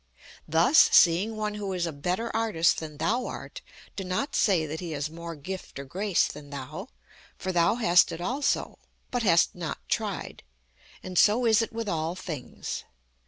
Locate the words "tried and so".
9.87-11.45